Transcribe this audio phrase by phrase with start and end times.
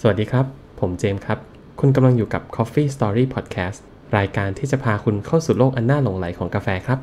[0.00, 0.46] สวัสดีครับ
[0.80, 1.38] ผมเจมส์ครับ
[1.80, 3.78] คุณกำลังอยู่กับ Coffee Story Podcast
[4.16, 6.98] รายการที่จะพาคุณเข้าสู่โลกอันน่าหลงไหลของกาแฟครับ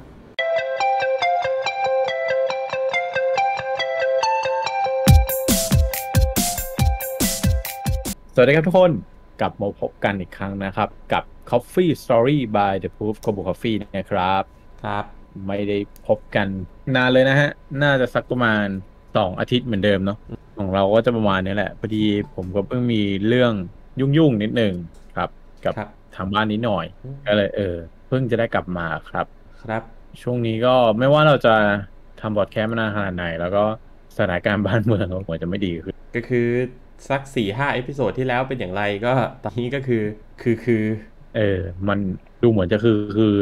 [8.35, 8.91] สวัสดีครับทุกคน
[9.39, 14.43] กลับมาพบกันอีกครั้งนะครับ กับ Coffee Story by The Proof c o b o Coffee นะครับ
[14.83, 15.05] ครับ
[15.47, 16.47] ไม่ได้พบกัน
[16.95, 17.49] นานเลยนะฮะ
[17.83, 18.67] น่าจะสักประมาณ
[19.17, 20.17] สองอาทิตย์เหมือนเดิมเนาะ
[20.57, 22.03] ของเราก็จะประมาณนี้แหละ พอดี
[22.35, 23.53] ผมก็เพิ่งมีเรื่อง
[23.99, 24.73] ยุ่งๆนิดหนึ่ง
[25.17, 25.29] ครับ
[25.65, 26.85] กับครับทางบ้านนิดหน่อย
[27.27, 27.75] ก็เลยเออ
[28.07, 29.25] เพิ่งจะได้กลับมาครับ
[29.63, 29.83] ครับ
[30.21, 31.55] ช่วงนี้ก็ไม่ว่าเราจะ
[32.21, 33.63] ทำพอดแคสต์มานานขนาดไหน แล้วก็
[34.15, 36.47] สถานการณ์บ้านเมืองก็คงจะไม่ดีขึ้นก็คือ
[37.09, 40.03] สักสี่ห้า episode ที่แล้วเป็นอย่างไรก็ตอนนี้ก็คือ
[40.41, 40.83] คือคือ
[41.35, 41.99] เออ มัน
[42.43, 43.33] ดูเหมือนจะคือคือ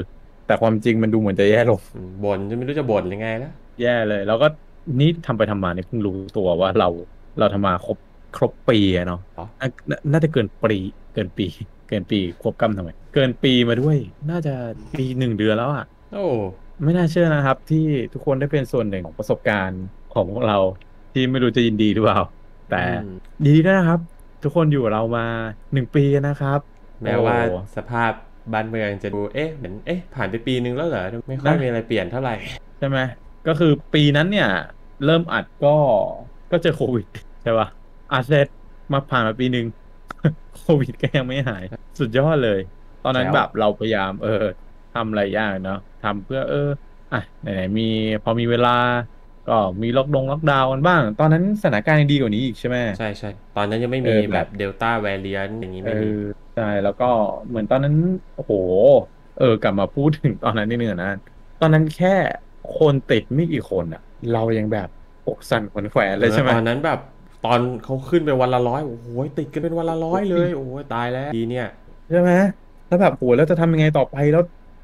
[0.48, 4.48] แต่ความจริงมันดูเหมือนจะแย่ลงอืมบ่นจะไม่รู้จะบ่นยังไงแล้วแย่เลย แล้วก็
[4.99, 6.90] นี่ทำไปทำมานี่เพิ่งรู้ตัวว่าเรา
[7.40, 7.98] เราทำมาครบ
[8.38, 10.77] ครบปีอะเนาะอ๋อน่าน่าน่าจะเกินปี
[11.13, 11.45] เกินปี
[11.88, 13.98] เกินปีควบกำทำไม เกินปีมาด้วย
[14.32, 14.54] น่าจะ
[14.98, 16.26] ปีหนึ่งเดือนแล้วอะโอ้
[16.84, 20.60] ไม่น่าเชื่อนะครับ ที่ทุกคนได้เป็นส่วนหนึ่งของประสบการณ์ของพวกเรา
[21.13, 22.20] ที่ไม่รู้จะยินดีหรือเปล่า
[22.70, 23.99] แต่อืมยินดีด้วยนะครับ
[24.43, 25.26] ทุกคนอยู่กับเรามา
[25.73, 26.60] หนึ่งปีนะครับ
[27.04, 28.12] แม้ว่าโอ้สภาพ
[28.54, 32.35] บ้านเมืองจะดูเอ๊ะเหมือนเอ๊ะผ่านไปปีนึงแล้วเหรอไม่ค่อยนะมีอะไรเปลี่ยนเท่าไหร่
[32.79, 32.99] ใช่ไหม
[33.47, 34.49] ก็คือปีนั้นเนี่ย
[35.05, 35.75] เริ่มอัดก็
[36.51, 37.05] ก็เจอโควิด
[37.43, 37.67] ใช่ปะ
[38.13, 38.48] อัดเสร็จ
[38.91, 39.65] มาผ่านมาปีหนึ่ง
[40.57, 41.63] โควิดก็ยังไม่หาย
[41.99, 42.59] สุดยอดเลย
[43.03, 44.45] ตอนนั้นแจ๋วแบบเราพยายาม เออ
[44.95, 46.70] ทำอะไรอย่างเนาะทำเพื่อเออ
[47.13, 47.87] อะไหนๆมี
[48.23, 48.75] พอมีเวลา
[49.49, 56.20] ก็มีล็อกดงล็อกดาวน์กันบ้าง ตอนนั้นสถานการณ์ยังดีกว่านี้อีกใช่ไหมใช่ใช่ตอนนั้นยังไม่มีเออแบแบบบเดลต้าแวริเอนอย่างนี้เอไม่มีอ
[56.55, 57.09] ใช่แล้วก็
[57.48, 57.95] เหมือนตอนนั้น
[58.35, 58.51] โอ้โห
[59.39, 61.11] เออกลับมาพูดถึงตอนนั้นนิดนึงอะนะ
[61.61, 62.15] ตอนนั้นแค่
[62.79, 64.01] คนติดไม่กี่คนอะ
[64.33, 64.89] เรายังแบบ
[65.27, 67.00] อกสั่นขวัญแขวนเลยใช่ไหมตอนนั้นแบบ
[67.45, 69.07] ตอนเขาขึ้นไปวันละร้อยโอ้โห
[69.39, 71.67] ติดกันเป็นวันละร้อยเลย โอ้ยตายแล้วดีเนี่ย
[72.09, 72.31] ใช่ไหม
[72.88, 74.44] แล้วแบบโหแล้วจะทำยังไงต่อไปแล้ว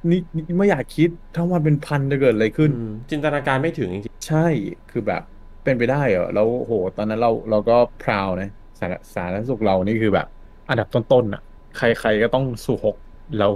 [0.09, 4.45] นี่นี่ไม่อยากคิดถ้าวันเป็นพันจะเกิดอะไรขึ้นอืมจินตนาการไม่ถึงจริงใช่
[4.91, 5.21] คือแบบ
[5.63, 8.49] เป็นไปได้เหรอแล้วโหตอนนั้นเราเราก็พราวนะ
[8.79, 10.27] สาธสาธารณสุขเรานี่คือแบบ
[10.69, 11.41] อันดับต้นๆอะ
[11.77, 12.95] ใครๆก็ต้องสู่หก
[13.39, 13.47] เรา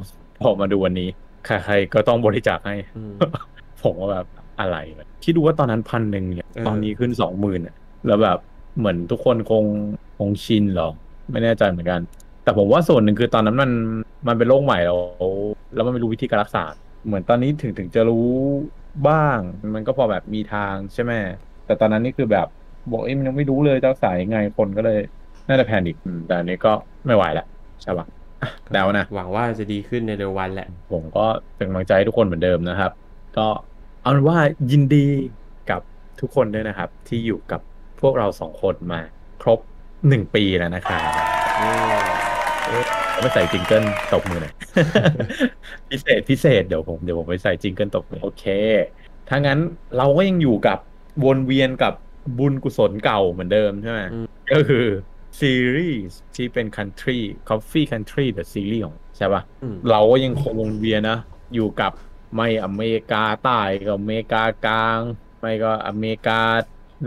[0.41, 1.09] พอมาดูวันนี้
[1.45, 3.13] ใครๆก็ต้องบริจาคให้อืม
[3.83, 4.25] ผมว่าแบบ
[4.59, 7.61] อะไรวะคิดดูว่าตอนนั้นพันหนึ่งเนี่ยเออตอนนี้ขึ้นสองหมื่น
[8.07, 8.37] แล้วแบบ
[8.77, 9.63] เหมือนทุกคนคง
[10.17, 10.89] คงชินเหรอ
[11.31, 12.01] ไม่แน่ใจเหมือนกัน
[12.43, 13.71] แต่ผมว่าส่วนหนึ่งคือตอนนั้นมัน
[14.27, 14.99] มันเป็นโรคใหม่แล้ว
[15.75, 16.63] แล้วมันไม่รู้วิธีการรักษา
[17.05, 18.27] เหมือนตอนนี้ถึงถึงจะรู้
[19.07, 19.37] บ้าง
[19.75, 21.11] มันก็พอแบบมีทางใช่ไหม
[21.65, 22.47] แต่ตอนนั้นนี่คือแบบ
[22.91, 24.99] บอกเอ้ยมันยังไม่รู้เลยจะรักษายังไงคนก็เลย
[25.47, 26.71] น่าจะ panic อืมแต่อันนี้ก็
[27.05, 27.47] ไม่ไหวแล้ว
[27.81, 28.05] ใช่ปะ
[28.41, 31.25] อะเดานะหวังว่าจะดีขึ้นในเร็ววันแหละ ผมก็
[31.57, 32.91] เป็นกำลังใจให้ทุกคนเหมือนเดิมนะครับ
[33.37, 33.47] ก็
[34.01, 34.37] เอาเป็นว่า
[34.71, 35.05] ยินดี
[35.69, 35.81] กับ
[36.19, 37.61] ทุกคนด้วยนะครับ ที่อยู่กับ
[38.01, 39.01] พวกเราสองคนมา
[39.41, 39.59] ครบ
[40.07, 41.01] หนึ่งปีแล้วนะครับ
[43.19, 43.83] ไม่ใส่ jingle
[44.13, 44.53] ตบมือหน่อย
[45.89, 48.45] พิเศษพิเศษเดี๋ยวผมเดี๋ยวผมไปใส่ jingle ตบมือโอเค
[49.29, 49.59] ถ้างั้น
[49.97, 50.79] เราก็ยังอยู่กับ
[51.25, 51.93] วนเวียนกับ
[52.39, 54.85] บุญกุศลเก่าเหมือนเดิมใช่ไหมอืมก็คือ
[55.39, 57.19] ซีรีส์ที่เป็น Country
[57.49, 61.17] Coffee Country The Series ของใช่ปะอืมเราก็ยังคงวนเวียนนะ
[61.55, 61.91] อยู่กับ
[62.35, 64.99] ไม่อเมริกาใต้ก็อเมริกากลาง
[65.39, 66.39] ไม่ก็อเมริกา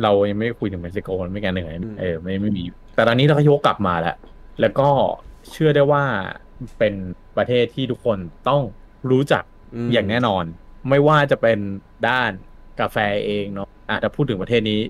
[0.02, 2.64] เรายังไม่คุยถึงเม็กซิโกไม่กันเหนื่อยอืมเออไม่ไม่มี
[2.94, 4.16] แต่ตอนนี้เราก็ยกกลับมาแล้ว
[4.60, 4.88] แล้วก็
[5.50, 6.04] เชื่อได้ว่า
[6.78, 6.94] เป็น
[7.36, 8.18] ประเทศที่ทุกคน
[8.48, 8.62] ต้อง
[9.10, 9.42] รู้จัก
[9.86, 10.44] มอย่างแน่นอน
[10.88, 11.58] ไม่ว่าจะเป็น
[12.08, 12.30] ด้าน
[12.80, 12.96] กาแฟ
[13.26, 14.80] เองเนาะอะถ้าพูดถึงประเทศนี้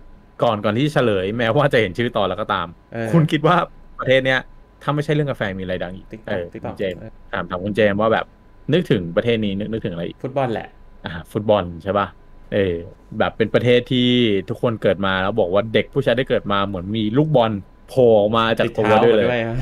[0.42, 3.56] ก่อนก่อนที่จะเฉลย แม้ว่าจะเห็นชื่อตอนแล้วก็ตามเออคุณคิดว่า
[3.98, 4.40] ประเทศเนี้ย
[4.82, 7.00] ถ้าไม่ใช่เรื่องกาแฟมีอะไรดังอีก TikTok เออ TikTok คุณเจมส์
[7.32, 8.26] ถามถามคุณเจมส์ว่าแบบ
[8.72, 10.68] นึกถึงประเทศนี้นึกนึกถึงอะไรอีกฟุตบอลแหละ
[11.06, 12.06] อ่าฟุตบอลใช่ป่ะ
[12.52, 12.74] เออ
[13.18, 14.08] แบบเป็นประเทศที่
[14.48, 17.52] ทุกคนเกิดมาแล้วบอกว่าเด็กผู้ชายได้เกิดมาเหมือนมีลูกบอล
[17.88, 19.56] โผล่ออกมาจากติดตัวเท้าด้วยมาเลยด้วยฮะ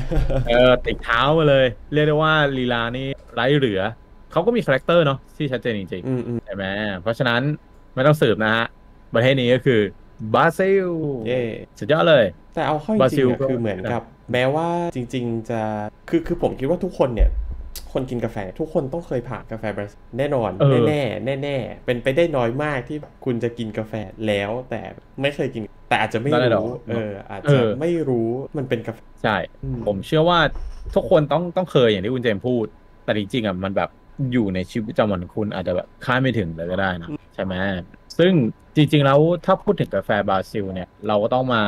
[0.47, 3.81] เออติดเท้ามาเลย เรียกได้ว่าลีลานี่ไร้เหลือ
[4.31, 6.65] เขาก็มี character เนาะที่ชัดเจนจริงอืมอืมๆใช่ไหม
[7.01, 7.41] เพราะฉะนั้น
[7.95, 8.65] ไม่ต้องสืบนะฮะ
[9.13, 9.81] ประเทศนี้ก็คือ
[10.33, 10.87] บราซิล
[11.27, 11.41] เย่
[11.79, 12.25] สุดยอดเลย
[12.55, 15.61] แต่เอาเข้าจริงๆบราซิลอะก็คือเหมือนกับ แม้ว่าจริง ๆ จะ
[16.09, 17.29] คือคือผมคิดว่าทุกคนเนี่ย
[17.93, 23.93] คนกินกาแฟทุกคนต้องเคยผ่านกาแฟบราซิลแน่นอนเออแน่แน่ๆแน่ๆเป็นไปได้น้อยมากที่คุณจะกินกาแฟ
[24.27, 24.81] แล้วแต่
[25.21, 30.39] ไม่เคยกิน แต่อาจจะไม่ได้หรอรู้เอออาจเอจะอไม่รู้มันเป็นกาแฟใช่อืมผมเชื่อว่า
[30.95, 32.65] ทุกคนต้องต้องเคยอย่างที่คุณเจมส์พูด
[33.03, 33.89] แต่จริงๆอะมันแบบ
[34.33, 37.53] อยู่ในชีวิตประจำวันของคุณอาจจะแบบคาดไม่ถึงเลยก็ได้นะใช่ไหม
[38.17, 38.31] ซึ่ง
[38.75, 41.63] จริง ๆ แล้วถ้าพูดถึงกาแฟบราซิลเนี่ยเราก็ต้องมา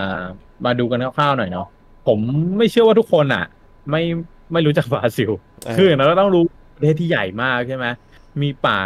[0.66, 1.68] มาดูกันคร่าวๆหน่อยเนาะ
[2.08, 2.20] ผม
[2.58, 3.46] ไม่เชื่อว่าทุกคนอะ
[3.92, 4.04] ไม่
[4.52, 6.44] ไม่รู้จักบราซิลเออ คืออย่างเราก็ต้องรู้
[6.76, 7.86] ประเทศที่ใหญ่มากใช่ไหม
[8.42, 8.82] มีป่า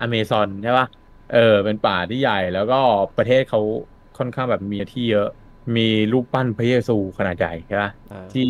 [0.00, 0.86] อเมซอนใช่ปะ
[1.34, 2.80] เออ เป็นป่าที่ใหญ่แล้วก็
[3.18, 3.60] ประเทศเขา
[4.18, 5.28] ค่อนข้างแบบมีที่เยอะ
[5.76, 8.46] มีรูปปั้นพระเยซูขนาดใหญ่ใช่ปะอ่าที่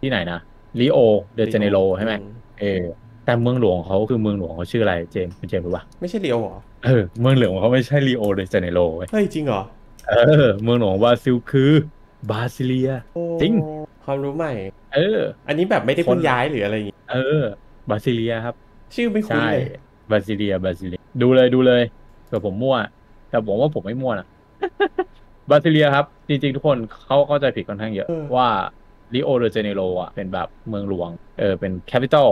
[0.00, 0.40] ที่ไหนนะ
[0.80, 0.98] ริโอ
[1.36, 2.26] เดจาเนโรใช่ไหมอื
[2.60, 2.82] เออ
[3.24, 9.62] แต่เมืองหลวงของเขาคือเมืองหลวงเขาชื่ออะไรเจมส์คุณเจมส์รู้ปะไม่ใช่ริโอเหรอเออเมืองหลวงของเขาไม่ใช่ริโอเดจาเนโรเว้ยเฮ้ยจริงเหรอ
[10.08, 10.14] เอ
[10.44, 11.72] อเมืองหลวงของบราซิลคือ
[12.30, 13.52] บราซิเลียโอ้จริง
[14.04, 14.52] ความรู้ใหม่
[14.94, 17.42] เออ อันนี้แบบไม่ได้เพิ่งคนย้ายหรืออะไรอย่างงี้เออ
[17.90, 18.54] บราซิเลียครับ
[18.94, 19.80] ชื่อไม่คุ้นใช่เลย
[20.10, 21.82] บราซิเลียบราซิเลีย ดูเลยดูเลย
[22.26, 22.76] เผื่อผมมั่ว
[23.30, 24.26] แต่ผมว่าผมไม่มั่วนะ
[25.50, 28.48] บราซิเลียครับ จริงๆทุกคนเขาเข้าใจผิดค่อนข้างเยอะเออว่า
[29.14, 32.28] ริโอเดจาเนโรอะเป็นแบบเมืองหลวงเออเป็น capital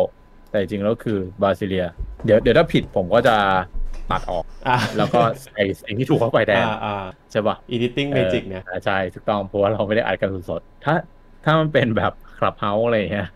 [0.51, 1.87] แต่จริงๆแล้วคือบราซิเลีย
[2.25, 3.37] เดี๋ยวเดี๋ยวถ้าผิดผมก็จะ
[4.11, 6.95] ตัดออกอ่าแล้วก็ใส่สิ่งที่ถูกเข้าไปแทนอ่าอ่า
[7.31, 10.95] ใช่ปะ editing magic เนี่ยออใช่ถูกต้องเพราะว่าเราไม่ได้อัดกันสดๆถ้า
[11.45, 13.29] ถ้ามันเป็นแบบ คลับเฮาส์อะไรอย่างเงี้ย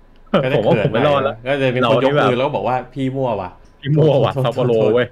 [0.44, 5.08] ก็จะผมว่าเขิผมไม่รอดแล้วก็จะมีเราคนยนี่กแบบมือแล้วก็บอกว่าพี่มั่วว่ะพี่มั่วว่ะโทษโทษซัปโปโรโทษเว้ย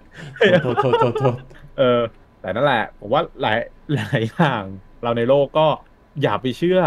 [0.62, 1.34] โทษโทษโทษโทษ
[1.78, 2.00] เออ
[2.40, 3.58] แต่นั่นแหละ ผมว่าหลาย
[3.94, 4.62] หลายอย่าง
[5.02, 5.66] เราในโลกก็
[6.22, 6.80] อย่าไปเชื่อ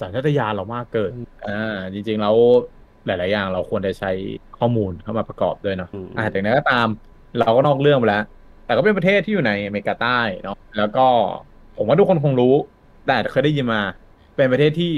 [0.00, 1.12] สัญชาตญาณเรามากเกิน
[1.48, 2.36] อ่าจริงๆแล้ว
[3.06, 4.10] หลาย ๆ อย่างเราควรจะใช้
[4.58, 6.88] ข้อมูลเข้ามาประกอบด้วยเนาะอืมอ่าแต่นั้นก็ตาม
[7.38, 8.24] เราก็นอกเรื่องไปแล้ว
[8.66, 11.06] แต่ก็เป็นประเทศที่อยู่ในอเมริกาใต้เนาะแล้วก็
[11.76, 12.54] ผมว่าทุกคนคงรู้
[13.06, 13.82] แต่เคยได้ยินมา
[14.36, 14.92] เป็นประเทศที่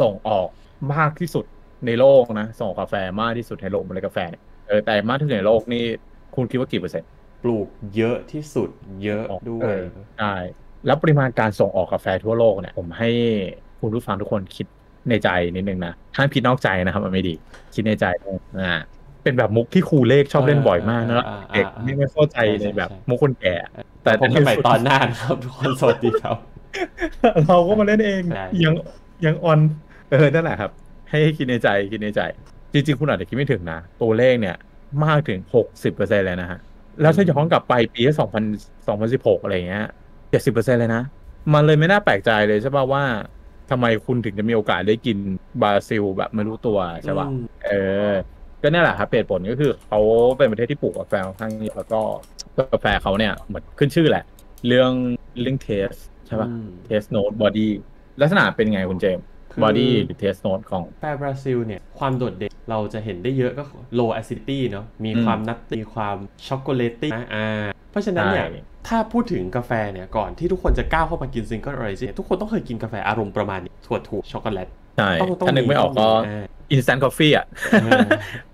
[0.00, 0.48] ส่งออก
[0.94, 1.44] มากที่สุด
[1.86, 5.84] ในโลกนะส่งออกกาแฟมากที่สุดในโลกมันเลยกาแฟเนี่ยเออแต่มากที่สุดในโลกนี่
[6.36, 7.08] คุณคิดว่ากี่เปอร์เซ็นต์
[7.42, 7.66] ปลูก
[7.96, 8.68] เยอะที่สุด
[9.02, 9.84] เยอะด้วเอยอ
[10.18, 10.34] ใช่
[10.86, 13.10] แล้วปริมาณการส่งออกกาแฟทั่วโลกเนี่ยผมให้
[13.80, 14.66] คุณผู้ฟังทุกคนคิด
[15.08, 17.34] ในใจนิดนึงนะห้ามคิดนอกใจนะครับมันไม่ดี
[17.74, 18.06] คิดในใจ
[18.60, 18.80] อ่า
[19.22, 23.54] เป็นแบบมุกที่ครูเลขชอบเล่นบ่อยมากนะอ่าอ่าเด็กอ่านี่ไม่เข้าใจใช่ในแบบใช่มุกคนแก่
[24.02, 26.36] แต่แต่ผมกันใหม่ตอนหน้านะครับทุกคนสวัสดีครับ
[27.46, 28.74] เราก็มาเล่นเองใช่ยัง
[29.24, 29.58] ยังออน
[30.10, 30.70] เออนั่นแหละครับ
[31.10, 32.20] ให้คิดในใจคิดในใจ
[32.72, 34.56] จริง ๆ คุณอาจจะคิดไม่ถึงนะ ตัวเลขเนี่ย
[35.04, 36.58] มากถึงหกสิบเปอร์เซ็นเลยนะฮะ
[37.00, 38.44] แล้วถ้าย้อนกลับไปปีสองพัน
[38.86, 39.84] สองพันสิบหกอะไรเงี้ย
[40.30, 41.02] เจ็ดสิบเปอร์เซ็นเลยนะ
[41.52, 43.04] มันเลยไม่น่าแปลกใจเลยใช่ป่ะว่า
[43.70, 45.18] ทำไมคุณถึงจะมีโอกาสได้กิน
[45.62, 47.70] บราซิลแบบไม่รู้ตัวใช่ป่ะอืมเอ
[48.10, 48.12] อ
[48.62, 50.00] ก็นั่นแหละครับเหตุผลก็คือเขา
[50.38, 52.00] เป็นประเทศที่ปลูกกาแฟค่อนข้างเยอะแล้วก็
[52.72, 54.24] กาแฟเขาเนี่ยเหมือนขึ้นชื่อแหละ
[54.66, 54.92] เรื่อง
[55.40, 55.90] เรื่องเทส
[56.26, 57.72] ใช่ป่ะอืมเทสโน t บอดี้
[58.20, 63.64] ลักษณะเป็นไงคุณเจมส์คือ บอดี้หรือเทสโน t ของกาแฟบราซิลเนี่ย ความโดดเด่นเราจะเห็นได้เยอะก็
[63.98, 66.16] low acidity เนาะมีอืมความ nutty มีความ
[66.46, 74.68] ช็อกโกแลตนะอ่าเพราะฉะนั้นเนี่ยใช่ถ้าพูดถึงกาแฟเนี่ย ก่อนที่ทุกคนจะก้าวเข้ามากิน single origin ทุกคนต้องเคยกินกาแฟอารมณ์ประมาณนี้ถั่วๆช็อกโกแลต
[74.98, 77.46] ใช่ต้องต้องถ้านึกไม่ออกก็อ่า instant coffee อะ
[77.84, 78.08] อ่า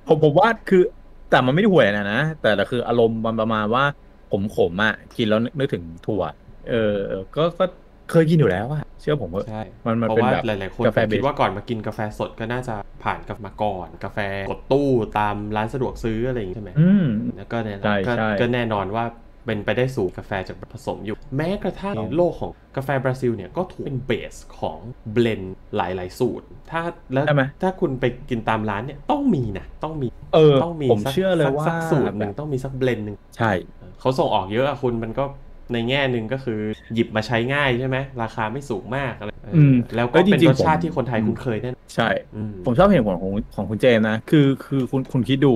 [0.07, 0.83] ผมผมว่าคือ
[1.31, 3.85] แต่มันไม่ได้ห่วยนะนะ แต่ละคืออารมณ์มันประมาณว่า
[4.33, 6.23] ผมขมๆอะกินแล้วนึกถึงถั่ว
[6.71, 7.65] เออเออก็ก็
[8.11, 12.75] เคยกินอยู่แล้วอะเชื่อผมเถอะใช่มันมันเพราะเป็นว่าแบบหลายๆคนกาแฟผมคิดเบสว่าก่อนมากินกาแฟสดก็น่าจะ
[13.05, 14.19] ผ่านกาแฟมาก่อน กาแฟ
[14.51, 19.05] กดตู้ตามร้านสะดวกซื้ออะไรอย่างงี้ใช่ไหมอืมแล้วก็เนี่ยใช่ก็ใช่ก็แน่นอนว่า
[19.47, 24.79] เป็นไปได้สูตรกาแฟจากผสมอยู่ แม้กระทั่งโลกของกาแฟบราซิลเนี่ยก็ถูกเป็นเบสของ
[25.13, 26.81] เบลนด์หลาย ๆ สูตร ถ้า
[27.13, 33.53] แล้วใช่ไหมถ้าคุณไปกินตามร้านเนี่ยต้องมีนะต้องมีเออต้องมีผมสักเชื่อเลยสักว่าสักสูตรหนึ่งแบบต้องมีสักเบลนด์หนึ่งใช่
[34.01, 35.25] เขาส่งออกเยอะอะคุณมันก็
[35.73, 36.61] ในแง่หนึ่งก็คือ
[36.95, 45.53] หยิบมาใช้ง่ายใช่ไหมราคาไม่สูงมากอะไรเอออมแล้วก็เอ้ยเป็นจริงๆรสชาติผมที่คนไทยอืมคุ้นเคยแน่นใช่อืมผมชอบเหตุผลของของคุณเจมส์นะ คือคือคุณคุณคิดดู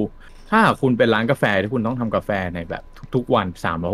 [0.50, 2.82] ถ้าหากคุณเป็นร้านกาแฟที่คุณต้องทำกาแฟในแบบ
[3.14, 3.46] ทุกๆวัน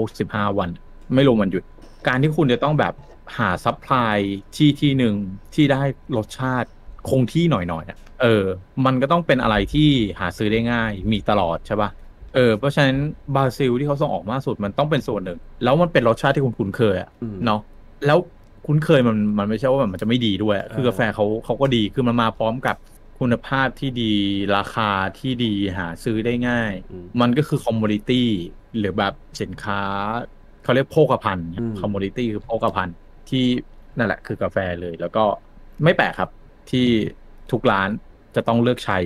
[0.06, 0.70] 365วัน
[1.14, 1.62] ไม่รวมวันหยุด
[2.08, 2.94] การที่คุณจะต้องแบบ
[3.38, 4.16] หา supply
[4.56, 5.14] ที่ที่หนึ่ง
[5.54, 5.82] ที่ได้
[6.16, 6.68] รสชาติ
[7.08, 8.44] คงที่หน่อยๆอะเออ
[8.86, 9.88] มันก็ต้องเป็นอะไรที่
[10.20, 11.90] หาซื้อได้ง่ายมีตลอดใช่ปะ
[12.34, 12.96] เออเพราะฉะนั้น
[13.36, 17.60] บราซิลที่เขาส่งออกมากสุดมันต้องเป็นส่วนหนึ่ง แล้วมันเป็นรสชาติที่คุณคุ้นเคยอะอืมเนาะ
[18.06, 18.18] แล้ว
[18.66, 22.76] คุ้นเคยมันมันไม่ใช่ว่าแบบมันจะไม่ดีด้วย คือเออกาแฟเขาเขาก็ดีคือมันมาพร้อมกับ
[23.20, 24.12] คุณภาพที่ดี
[24.56, 28.28] ราคาที่ดีหาซื้อได้ง่ายอืมมันก็คือ commodity
[28.78, 29.82] หรือแบบสินค้า
[30.62, 32.96] เขาเรียกโภคภัณฑ์อืม commodity คือโภคภัณฑ์
[33.30, 33.44] ที่
[33.98, 35.24] นั่นแหละคือกาแฟเลย แล้วก็
[35.84, 36.30] ไม่แปลกครับ
[36.70, 36.86] ที่
[37.50, 37.88] ทุกร้าน
[38.34, 38.98] จะต้องเลือกใช้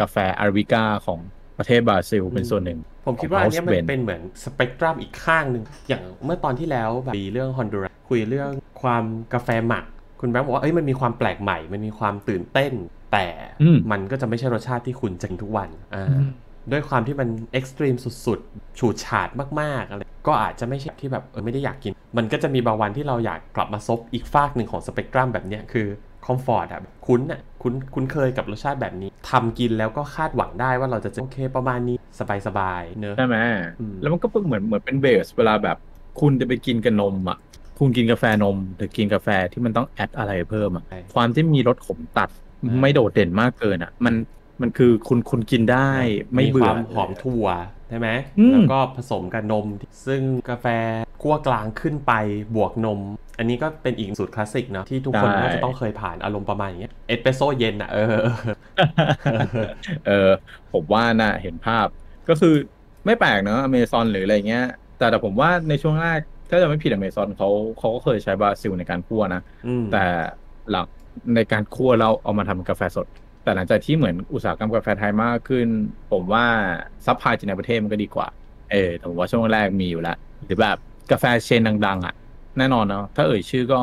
[0.00, 1.20] กาแฟอาราบิก้าของ
[1.58, 8.50] ประเทศบราซิลเป็นส่วนหนึ่ง ผมคิดว่าอันเนี้ยของมัน House Blend เป็นเหมือนสเปกตรัมอีกข้างหนึ่ง อย่างเมื่อตอนที่แล้วแบบมีเรื่องฮอนดูรัสคุยเรื่อง
[8.82, 9.84] ความกาแฟหมัก
[10.20, 12.72] คุณแบงค์บอกว่าเอ้ยมันมีความแปลกใหม่ มันมีความตื่นเต้น
[13.12, 13.26] แต่
[13.62, 16.28] อืมมันก็จะไม่ใช่รสชาติที่คุณจะกินทุกวันอ่าอืม
[16.72, 17.94] ด้วยความที่มัน extreme
[18.26, 19.28] สุดๆ ฉูดฉาด
[19.60, 25.86] มากๆอะไรก็อาจจะไม่ใช่ที่แบบเออไม่ได้อยากกิน มันก็จะมีบางวันที่เราอยากกลับมาซบอีกฝากหนึ่งของสเปกตรัมแบบเนี้ยคือ
[26.28, 31.96] comfort อะแบบคุ้นอะคุ้นคุ้นเคยกับรสชาติแบบนี้ทำกินแล้วก็คาดหวังได้ว่าเราจะเจอโอเคประมาณนี้
[32.46, 33.36] สบายๆเนอะใช่ไหม
[33.80, 35.76] อืมแล้วมันก็เป็นเหมือนเหมือนเป็น base เวลาแบบ
[36.20, 37.38] คุณจะไปกินกับนมอะ
[37.78, 42.28] คุณกินกาแฟนมหรือกินกาแฟที่มันต้อง add อะไรเพิ่มอะใช่ความที่มีรสขมตัด
[42.64, 44.14] อ่าไม่โดดเด่นมากเกินอะมัน
[44.60, 45.90] มันคือคุณคุณกินได้
[46.34, 47.46] ไม่มีเบื่คอวามหอมถั่ว
[47.88, 48.08] ใช่ไหม
[48.38, 49.66] อืมแล้วก็ผสมกับนม
[50.06, 50.66] ซึ่งกาแฟ
[51.22, 52.12] คั่วกลางขึ้นไป
[52.56, 53.00] บวกนม
[53.38, 58.16] อันนี้ก็เป็นอีกสูตรคลาสสิกเนาะที่ทุกคนใช่น่าจะต้องเคยผ่านอารมณ์ประมาณอย่างเงี้ยเอสเปรสโซ่เย็นอะเออ
[60.06, 60.30] เออ
[60.72, 61.86] ผมว่าน่ะเห็นภาพ
[62.28, 62.54] ก็คือ
[63.06, 64.66] ไม่แปลกเนอะอเมซอนหรืออะไรเงี้ย
[64.98, 70.04] แต่แต่ผมว่าในช่วงแรกถ้าจะไม่ผิดอเมซอนเขาเขาก็เคยใช้บราซิลในการคั่วนะอืมแต่
[70.70, 70.86] หลัง
[71.34, 73.06] ในการคั่วเราเอามาทำกาแฟสด
[73.44, 75.68] แต่หลังจากที่เหมือนอุตสาหกรรมกาแฟไทยมากขึ้น
[76.12, 76.44] ผมว่า
[77.06, 78.26] supply จากในประเทศมันก็ดีกว่า
[78.72, 80.76] เออแต่ผมว่าช่วงแรกมีอยู่แล้วหรือแบบ
[81.10, 82.14] กาแฟ chain ดัง ๆ อะ
[82.58, 83.80] แน่นอนเนาะถ้าเอ่ยชื่อก็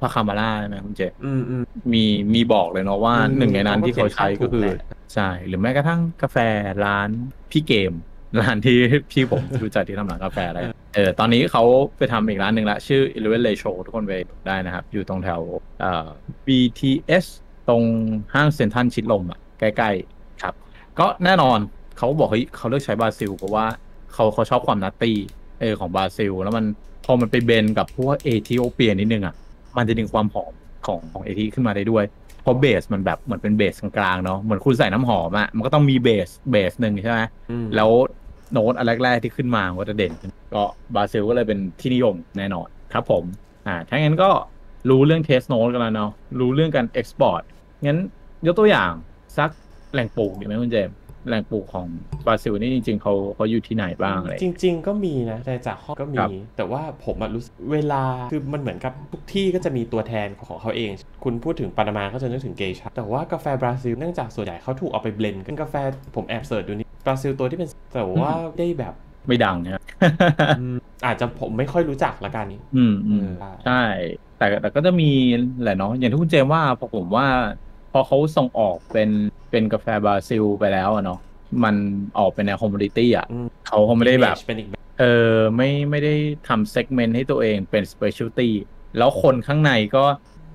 [0.00, 2.04] พาคามาร่าใช่ไหมคุณเจอืมอืม มี
[2.34, 6.36] มีบอกเลยเนาะว่าอืมหนึ่งในนั้นที่เขาใช้ก็คือ เขาก็เขียนค่าถูกแหละ ใช่ หรือแม้กระทั่งกาแฟ
[6.84, 7.08] ร้าน
[7.50, 7.92] พี่เกม
[8.40, 8.76] ร้านที่
[9.10, 10.60] พี่ผมรู้จักที่ทำร้านกาแฟอะไร
[10.94, 11.62] เออตอนนี้เขา
[11.96, 14.12] ไปทำอีกร้านหนึ่งละ ชื่อ Eleven l a s h o ทุกคนไป
[14.46, 15.40] ได้นะครับ อยู่ตรงแถว
[15.80, 16.06] เอ่อ
[16.46, 17.26] BTS
[17.68, 17.82] ตรง
[18.34, 20.54] ห้างเซ็นทรัลชิดลมอะ ใกล้ๆครับ
[20.98, 21.58] ก็แน่นอน
[21.98, 23.66] เขาบอกเฮ้ยเขาเลือกใช้บราซิลเพราะว่า
[24.12, 25.16] เขาเขาชอบความ nutty
[25.60, 26.64] เออของบราซิล แล้วมัน
[27.04, 29.34] พอมันไป blend กับพวกเอธิโอเปียนิดนึงอะ
[29.76, 30.52] มันจะดึงความหอม
[30.86, 32.04] ของของเอธิขึ้นมาได้ด้วย
[32.42, 37.20] เพราะ base มันแบบเหมือนเป็น base กลางๆเนาะเหมือนคุณใส่น้ำหอมอะมันก็ต้องมี base base หนึ่งใช่ไหม
[37.50, 37.90] อืมแล้ว
[38.52, 40.62] โน้ตอันแรก ๆ ที่ขึ้นมามันก็จะเด่นขึ้นก็
[40.94, 43.24] บราซิลก็เลยเป็นที่นิยมแน่นอนครับผม
[43.66, 44.30] อ่าถ้างั้นก็
[44.90, 47.42] รู้เรื่อง taste note กันแล้วเนาะรู้เรื่องการ export
[47.86, 47.98] งั้น
[48.46, 48.92] ยกตัวอย่าง
[49.38, 49.50] สัก
[49.92, 50.94] แหล่งปลูกดีไหมคุณเจมส์
[51.26, 51.86] แหล่งปลูกของ
[52.26, 58.02] บราซิลนี่จริง ๆเขาเขาอยู่ที่ไหนบ้างอะไรจริง ๆ ก็มีนะแต่จากข้อก็คมีรับแต่ว่าผมอะรู้สึกเวลา
[58.32, 60.90] คือมันเหมือนกับทุกที่ก็จะมีตัวแทนของเขาเอง
[61.24, 65.74] คุณพูดถึงปานามาก็จะนึกถึงเกชาแต่ว่ากาแฟบราซิลเนื่องจากส่วนใหญ่เขาถูกเอาไป blend กันกาแฟ
[66.16, 68.94] ผมแอบ search ดูนี่บราซิลตัวที่เป็นแต่ว่าได้แบบ
[69.26, 69.82] ไม่ดังนะ
[70.58, 70.76] อืม
[71.06, 73.82] อาจจะผมไม่ค่อยรู้จักละกันนี้อืมอืมเออใช่
[74.38, 75.10] แต่แต่ก็จะมี
[75.62, 77.26] แหละเนาะอย่างที่คุณเจมส์ว่าพอผมว่า
[77.92, 79.10] พอเขาส่งออกเป็น
[79.54, 81.20] เป็นกาแฟบราซิลไปแล้วอะเนาะ
[81.64, 81.74] มัน
[82.18, 86.14] ออกเป็นแนว commodity อะอืมเขาเขาไม่ได้แบบเป็นอีกแบบเออไม่ไม่ได้
[86.48, 88.50] ทำ segment ให้ตัวเองเป็น specialty
[88.98, 90.04] แล้วคนข้างในก็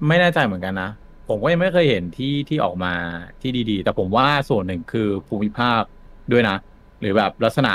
[0.07, 0.89] ไม่แน่ใจเหมือนกันนะ
[1.29, 2.93] ผมก็ยังไม่เคยเห็นที่ที่ออกมา
[3.41, 5.81] ที่ดีๆ แต่ผมว่าส่วนหนึ่งคือภูมิภาค
[6.31, 6.57] ด้วยนะ
[7.01, 7.73] หรือแบบลักษณะ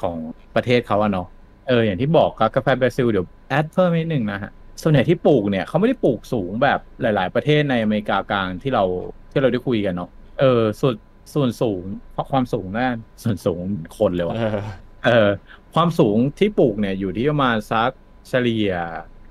[0.00, 0.16] ของ
[0.54, 1.26] ประเทศเขาอะเนาะ
[1.68, 4.50] เอออย่างที่บอกครับกาแฟบราซิลเดี๋ยวแอดเพิ่มนิดหนึ่งนะฮะ
[4.82, 8.84] ส่วนใหญ่ที่ปลูกเนี่ยเขาไม่ได้ปลูกสูงแบบหลาย ๆ ประเทศในอเมริกากลางที่เรา
[9.30, 10.10] ที่เราได้คุยกันเนาะ
[10.40, 10.94] เออส่วน
[11.34, 13.62] ส่วนสูงเพราะความสูงนั่นส่วนสูง
[13.98, 14.60] คนเลยว่ะเออ
[15.06, 15.28] เออ
[15.74, 17.90] ความสูงที่ปลูกเนี่ยอยู่ที่ประมาณสัก
[18.28, 18.72] เฉลี่ย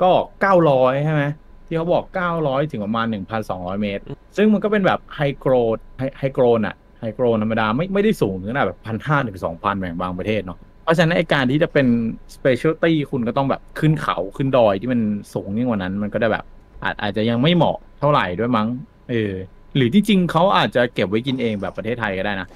[0.02, 0.12] ก็
[0.58, 1.24] 900ใช่ไหม
[1.66, 2.04] ที่เขาบอก
[2.38, 3.06] 900 ถึงประมาณ
[3.44, 4.04] 1,200 เมตร
[4.38, 5.78] ซึ่งมันก็เป็นแบบไฮโกรด
[6.20, 11.88] ไฮโกรนอะไฮโกรนธรรมดาไม่ไม่ได้สูงถึงขนาดแบบพันห้าถึงสองพันแบ่งบางประเทศเนาะ เพราะฉะนั้นไอการที่จะเป็น
[12.36, 15.02] specialty คุณก็ต้องแบบขึ้นเขาขึ้นดอยที่มัน
[15.34, 16.46] สูงยิ่งกว่านั้น มันก็ได้แบบ
[16.84, 18.68] อาจอาจจะยังไม่เหมาะเท่าไหร่ด้วยมั้ง
[19.10, 19.34] เออ
[19.77, 22.48] หรือที่จริงเขาอาจจะเก็บไว้กินเองแบบประเทศไทยก็ได้นะ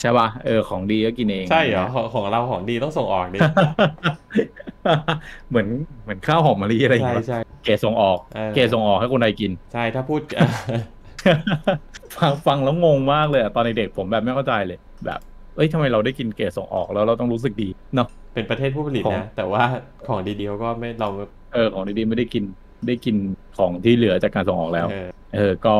[0.00, 3.38] ใช่ป่ะเออของดีก็กินเอง ใช่เหรอของของเราของดีต้องส่งออกดิ
[5.48, 5.66] เหมือน
[6.02, 10.20] เหมือนข้าวหอมมะลิอะไรอย่างใช่เงี้ยใช่เกรดส่งออกเออเกรดส่งออกให้คนไทยกิน ใช่ถ้าพูด
[12.16, 15.20] ฟังฟังแล้วงงมากเลยอะตอนเด็กๆผมแบบไม่เข้าใจเลย แบบ
[15.56, 19.62] เอ้ยทำไมเราได้กินเกรดส่งออกแล้วเราต้องรู้สึกดีเนาะเป็นประเทศผู้ผลิตของนะแต่ว่า
[20.08, 21.08] ของดีๆเขาก็ไม่เรา
[21.54, 22.44] เออของดีๆไม่ได้กิน
[22.86, 23.16] ได้กิน
[23.58, 25.74] ของที่เหลือจากการส่งออกแล้ว เออเออก็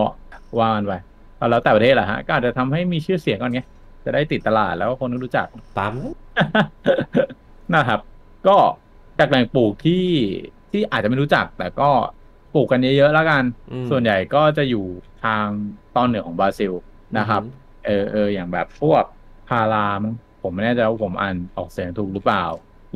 [0.59, 0.93] ว่ามันไป
[1.37, 3.61] เอาแล้วแต่ประเทศแหละฮะก็อาจจะทำให้มีชื่อเสียงก่อนไง
[4.05, 5.47] จะได้ติดตลาดแล้วคนก็รู้จัก
[5.79, 6.15] ตามนั้น
[7.75, 8.01] นะครับ
[8.49, 8.57] ก็
[9.19, 10.07] จากแหล่งปลูกที่
[10.71, 11.91] ที่อาจจะไม่รู้จัก แต่ก็
[12.55, 13.43] ปลูกกันเยอะๆแล้วกัน
[13.73, 14.87] อืมส่วนใหญ่ก็จะอยู่
[15.25, 15.47] ทาง
[15.97, 16.73] ตอนเหนือของบราซิล
[17.19, 17.43] นะครับ
[17.87, 19.05] เออเอออย่างแบบพวก
[19.49, 22.45] พารามงผมไม่แน่ใจว่าผมอ่านออกเสียงถูกหรือเปล่า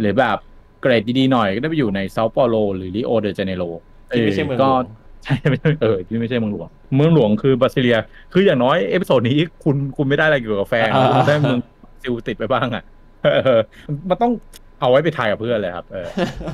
[0.00, 0.38] หรือแบบ
[0.80, 3.64] เกรดดีๆหน่อยก็ได้ไปอยู่ในเซาเปาโล หรือริโอเดจาเนโร
[4.08, 7.96] ที่ไม่ใช่เมืองหลก็วง ใช่ไม่ใช่เออที่ไม่ใช่เมืองหลวง เมืองหลวงคือบราซิเลีย
[8.32, 11.58] คืออย่างน้อย episode นี้คุณคุณไม่ได้อะไรเกี่ยวกับกาแฟนะอ่าคุณได้เมืองหลวงบรา
[12.02, 12.84] ซิลติดไปบ้างอะ
[13.22, 13.60] เออ
[14.08, 14.32] มันต้อง
[14.80, 16.06] เอาไว้ไปทายกับเพื่อนเลยครับเออ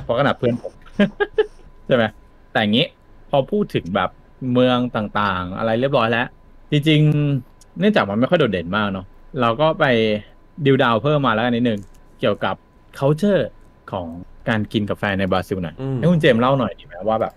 [0.05, 0.73] เพราะขนาดเพื่อนผม
[1.87, 2.05] ใช่ไหม
[2.53, 2.87] แต่อย่างนี้
[3.31, 4.11] พอพูดถึงแบบ
[4.53, 6.27] เมืองต่างๆ อะไรเรียบร้อยแล้ว
[6.71, 9.07] จริงๆ เนื่องจากมันไม่ค่อยโดดเด่นมากเนาะ
[9.41, 9.85] เราก็ไป
[10.67, 11.81] ดิวดาวเพิ่มมาแล้วกันนิดนึง
[12.21, 12.55] เกี่ยวกับ
[12.99, 13.43] culture
[13.93, 14.07] ของ
[14.49, 17.33] การกินกาแฟในบราซิลหน่อยอืมให้คุณเจมส์เล่าหน่อยดีไหมว่าแบบ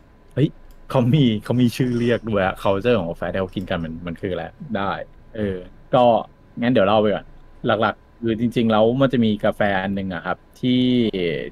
[0.93, 4.43] เฮ้ยเขามีเขามีชื่อเรียกด้วยอะ culture ของกาแฟที่เขากินกันมันมันคืออะไร
[4.77, 4.91] ได้
[5.35, 5.57] เออ
[5.95, 6.03] ก็
[6.61, 7.25] งั้นเดี๋ยวเล่าไปก่อน
[7.81, 10.83] หลักๆ คือจริง ๆ แล้วมันจะมีกาแฟอันหนึ่งอะครับ ที่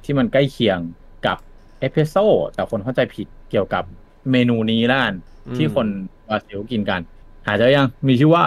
[0.03, 0.79] ที่มันใกล้เคียง
[1.25, 1.37] กับ
[1.79, 3.83] เอสเปรสโซ่แต่คนเข้าใจผิดเกี่ยวกับ
[4.31, 5.13] เมนูนี้ล้าน
[5.47, 5.87] อืมที่คน
[6.27, 7.01] บราซิลกินกัน
[7.47, 8.45] หาเจอยังมีชื่อว่า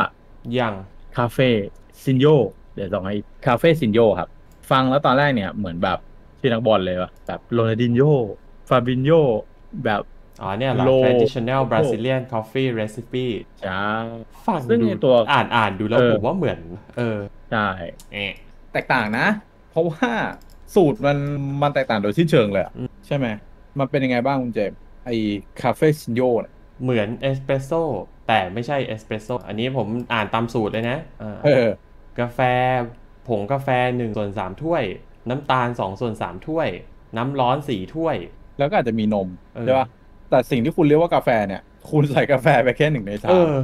[0.58, 0.74] ยัง
[1.16, 1.48] คาเฟ่
[2.04, 2.26] ซินโย
[2.74, 4.28] เดี๋ยวลองให้คาเฟ่ซินโยครับ
[4.70, 5.98] ฟังแล้วตอนแรกเนี่ยเหมือนแบบ
[6.40, 8.02] ชื่อนักบอลเลยวะแบบโรนัลดินโย
[8.68, 9.10] ฟาบินโย
[9.84, 10.02] แบบ
[10.42, 13.26] อ๋อเนี่ยเหรอโล traditional Brazilian coffee recipe
[13.66, 13.80] จ้า
[14.46, 16.58] ฟังซึ่งดูในตัวอ่านอ่านดูแล้วเออผมว่าเหมือน
[16.98, 17.18] เออ
[17.50, 17.68] ใช่
[18.12, 18.34] แอะ
[18.72, 19.26] แตกต่างนะ
[19.70, 20.10] เพราะว่า
[20.74, 21.18] สูตรมัน
[21.62, 23.26] มันแตกต่างโดยสิ้นเชิงเลยอะอืมใช่ไหม
[23.78, 25.16] มันเป็นยังไงบ้างคุณเจมส์ไอ้
[25.62, 27.82] cafezinho เนี่ยเหมือนเอสเปรสโซ่
[28.28, 31.68] แต่ไม่ใช่เอสเปรสโซ่อันนี้ผมอ่านตามสูตรเลยนะอ่าเออ
[32.20, 32.40] กาแฟ
[33.28, 34.82] ผงกาแฟ1ส่วน3ถ้วย
[35.28, 36.68] น้ำตาล2ส่วน3ถ้วย
[37.16, 38.16] น้ำร้อน4ถ้วย
[38.58, 39.86] แล้วก็อาจจะมีนมเออใช่ปะ
[40.34, 43.56] แต่สิ่งที่คุณเรียกว่ากาแฟเนี่ย คุณใส่กาแฟไปแค่หนึ่งในสาเอมอ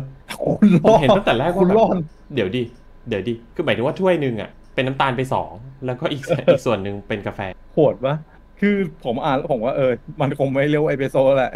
[0.44, 1.96] คุณรอดผมเห็นตั้งแต่แรกว่าคุณแบบรอด
[2.34, 2.62] เดี๋ยวดิ
[3.08, 5.50] เดี๋ยวดิคือหมายถึงว่าถ้วยหนึ่งอะเป็นน้ำตาลไปสอง
[5.86, 7.40] แล้วก็อีกอีกส่วนหนึ่งเป็นกาแฟ
[7.74, 8.16] โหดปะ
[8.60, 11.52] คือผมอ่านแล้วผมว่าเออ มันคงไม่เรียกว่าเอสเปรสโซ่แหละ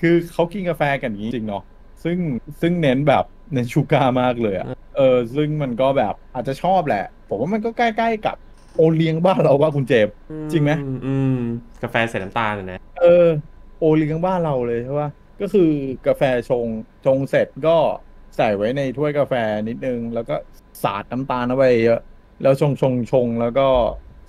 [0.00, 1.62] คือเขากินกาแฟกันอย่างนี้จริงเนาะ
[2.04, 2.18] ซึ่ง
[2.60, 4.66] ซึ่งเน้นแบบเน้น sugar มากเลยอะ
[4.96, 8.36] เออซึ่งมันก็แบบอาจจะชอบแหละ ผมว่ามันก็ใกล้ๆกับ
[8.76, 10.14] โอเลี้ยงบ้านเราว่าคุณเจมส์
[10.52, 11.36] จริงไหมอือืม
[11.82, 13.26] กาแฟใส่น้ำตาลอะนะเออ
[13.82, 15.10] โอเลี้ยงบ้านเราเลยใช่ปะ
[15.40, 15.70] ก็คือ
[16.06, 16.66] กาแฟชง
[17.04, 17.76] ชงเสร็จก็
[18.36, 19.34] ใส่ไว้ในถ้วยกาแฟ
[19.68, 20.34] นิดนึง แล้วก็
[20.82, 22.00] สาดน้ำตาลเอาไว้เยอะ
[22.42, 23.66] แล้วชงชงชงแล้วก็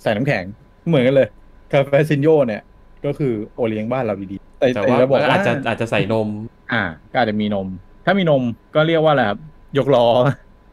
[0.02, 0.44] ใส่น้ำแข็ง
[0.88, 1.28] เหมือนกันเลย
[1.72, 2.62] cafezinho เนี่ย
[3.04, 6.28] ก็คือโอเลี้ยงบ้านเราดีๆแต่แต่แต่ว่าจะบอกว่าอาจจะอาจจะใส่นม
[6.72, 6.82] อ่า
[7.12, 7.68] ก็อาจจะมีนม
[8.06, 8.42] ถ้ามีนม
[8.74, 9.38] ก็เรียกว่าอะไรครับ
[9.78, 10.06] ยกล้อ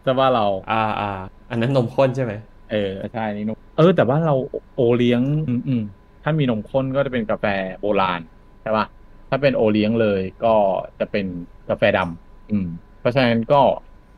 [0.06, 1.10] จะว่าเรา อ่าอ่า
[1.52, 2.34] อันนั้นนมข้นใช่ไหม
[2.72, 4.36] เออใช่นี่นมเออแต่ว่าเรา
[4.76, 5.82] โอเลี้ยง อืมอืม
[6.24, 7.46] ถ้ามีนมข้นก็จะเป็นกาแฟ
[7.82, 8.22] โบราณ
[8.62, 8.86] ใช่ปะ
[9.30, 10.54] ถ้าเป็นโอเลี้ยงเลยก็
[11.00, 11.26] จะเป็น
[11.70, 12.68] กาแฟดำอืม
[13.00, 13.62] เพราะฉะนั้นก็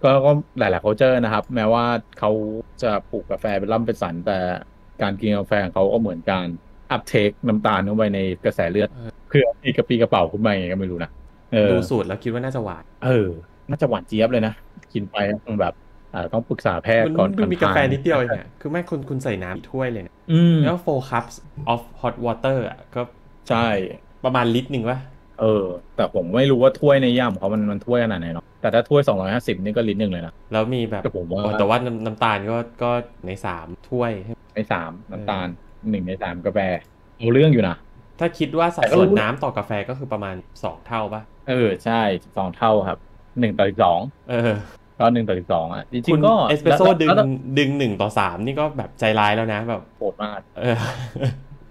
[0.03, 1.85] ก็ก็หลายๆเขาเจอนะครับ แม้ว่า
[2.19, 2.31] เขา
[2.83, 4.37] จะปลูกกาแฟเป็นร่ำเป็นสัน แต่
[5.01, 6.47] การกินกาแฟของเขาก็เหมือนการ
[6.91, 11.11] อัพเทคน้ำตาลเข้าไปในกระแสเลือดเออคืออีกระปีกระเป๋าขึ้นมายังไงก็ไม่รู้นะ
[11.53, 13.29] เออดูสูตรแล้วคิดว่าน่าจะหวาน เออ
[13.69, 14.53] น่าจะหวานเจี๊ยบเลยนะ
[14.93, 15.73] กินไปคงแบบ
[16.13, 21.35] อ่าต้องปรึกษาแพทย์มันก่อนมันมีกาแฟทนิดเดียวเองอะคือไม่คุณคุณใส่น้ำอีกถ้วยเลยนะอืมแล้ว four cups
[21.73, 23.01] of hot water อะก็
[23.49, 23.67] ใช่
[24.25, 24.99] ประมาณลิตรหนึ่งวะ
[25.41, 25.65] เออ
[25.95, 29.01] แต่ผมไม่รู้ว่าถ้วยในย่ำเขามันมันถ้วยขนาดไหนเนาะแต่ถ้าถ้วย
[29.33, 32.91] 250 นี่ก็ลิตรหนึ่งเลยนะแล้วมีแบบแต่ผมว่าโอ้แต่ว่าน้ำน้ำตาลก็ก็
[33.25, 34.11] ในสามถ้วย
[34.55, 35.47] ในสามน้ำตาล
[35.89, 36.59] หนึ่งในสามกาแฟ
[37.17, 37.75] เอาเรื่องอยู่นะ
[38.19, 42.01] ถ้าคิดว่าสัดแต่ก็ส่วนรู้น้ำต่อกาแฟก็คือประมาณสองเท่าปะเออใช่
[42.37, 42.97] สองเท่าครับ
[43.39, 43.99] หนึ่งต่อสิบสอง
[44.29, 44.57] เออ
[44.99, 47.27] ก็หนึ่งต่อสิบสองอะจริคุงณๆก็เอสเปรสโซ่แล้วดึงแล้ว
[47.59, 50.77] ดึงหนึ่งต่อสามนี่ก็แบบใจร้ายแล้วนะแบบโหดมาก เออ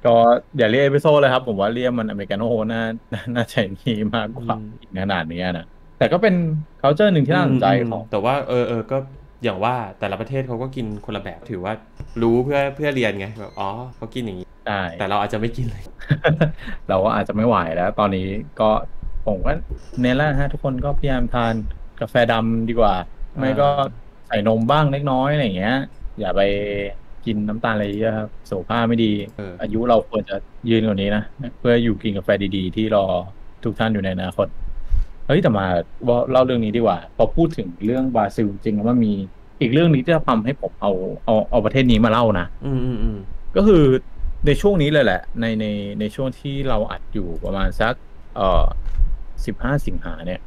[0.07, 0.15] ก็
[0.59, 5.67] อย่าเรียกเอสเปรสโซ่เลยครับ ผมว่าเรียกมันอเมริกาโน่น่าน่าน่าจะมีมากกว่าอืมขนาดนี้นะ
[5.99, 6.35] แต่ก็เป็น
[6.83, 8.97] culture หนึ่งที่น่าสนใจของ แต่ว่าเออเออก็
[9.45, 11.73] อย่างว่าแต่ละประเทศเขาก็กินคนละแบบถือว่า
[12.23, 15.83] รู้เพื่อเพื่อเรียนไงแบบอ๋อเขากินอย่างนี้ใช่แต่เราอาจจะไม่กินเลย
[16.89, 18.27] เราก็อาจจะไม่ไหวแล้ว ตอนนี้
[18.61, 18.71] ก็
[19.27, 19.53] ผมก็
[20.01, 21.55] เน้นแล้วนะฮะทุกคนก็พยายามทาน
[22.01, 22.95] กาแฟดำดีกว่า
[23.39, 23.69] ไม่ก็
[24.29, 25.77] ใส่นมบ้างเล็กน้อยอะไรอย่างเงี้ย
[26.21, 26.41] อย่าไป
[27.27, 30.37] กินน้ำตาลอะไรเยอะครับสุขภาพไม่ดีเอออายุเราควรจะ
[30.71, 31.23] ยืนกว่านี้นะ
[31.59, 33.05] เพื่ออยู่กินกาแฟดีๆ ที่รอ
[33.65, 34.47] ทุกท่านอยู่ในอนาคต
[35.27, 35.67] เฮ้ยแต่มา
[36.07, 39.13] ว่าเล่าเรื่องนี้ดีกว่า พอพูดถึงเรื่องบราซิลจริงๆแล้วมันมี
[39.61, 40.93] อีกเรื่องนี้ที่ทำให้ผมเอา
[41.25, 43.19] เอาเอาประเทศนี้มาเล่านะอืมอืมอืม
[43.57, 43.85] ก็คือ
[44.47, 45.67] ในช่วงนี้เลยแหละ ในใน
[46.01, 47.95] ในช่วงที่เราอัดอยู่ประมาณสัก
[48.37, 48.65] เอ่อ
[49.45, 50.41] สิบห้าสิงหาเนี่ย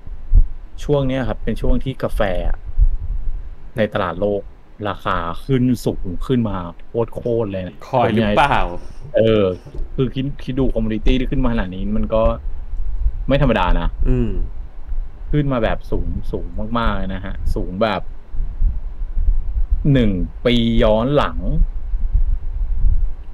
[0.83, 2.57] ช่วงเนี้ยครับ เป็นช่วงที่กาแฟอะ
[3.77, 4.41] ในตลาดโลก
[4.89, 6.57] ราคาขึ้นสูงขึ้นมา
[6.87, 8.61] โคตรโคตรเลยนะคอยหรือเปล่า
[9.15, 9.43] เออ
[9.95, 12.21] คือคิดคิดดู commodity ที่ขึ้นมาขนาดนี้มันก็
[13.27, 14.29] ไม่ธรรมดานะ อืม
[15.31, 18.01] ขึ้นมาแบบสูงสูงมากๆเลยนะฮะ สูงแบบ
[19.93, 20.11] หนึ่ง
[20.45, 21.37] ปีย้อนหลัง